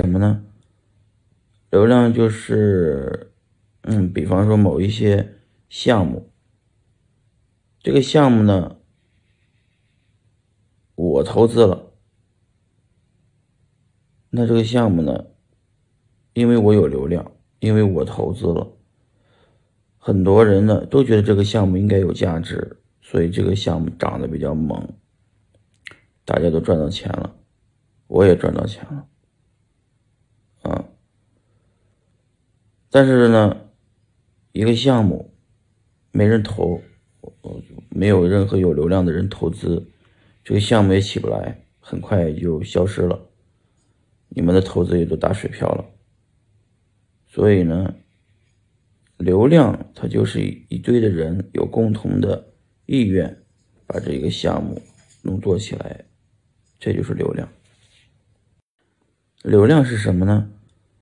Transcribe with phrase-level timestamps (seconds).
[0.00, 0.44] 什么呢？
[1.70, 3.32] 流量就是，
[3.80, 6.30] 嗯，比方说某一些项目，
[7.80, 8.76] 这个项目呢，
[10.94, 11.90] 我投资了，
[14.30, 15.26] 那这个项目呢，
[16.32, 18.76] 因为我有流量，因为我投资了，
[19.98, 24.94] 很多人呢都觉得这个项目应该有价值，所以这个项目涨得比较猛，
[26.24, 27.34] 大家都赚到钱了，
[28.06, 29.06] 我也赚到钱了。
[32.90, 33.68] 但是呢，
[34.52, 35.34] 一个项目
[36.10, 36.80] 没人投，
[37.90, 39.86] 没有任何有流量的人投资，
[40.42, 43.28] 这个项目也起不来，很快就消失了，
[44.28, 45.84] 你们的投资也都打水漂了。
[47.26, 47.94] 所以呢，
[49.18, 52.52] 流量它就是一堆的人有共同的
[52.86, 53.42] 意愿，
[53.86, 54.80] 把这个项目
[55.22, 56.06] 能做起来，
[56.78, 57.48] 这就是流量。
[59.42, 60.50] 流量是什么呢？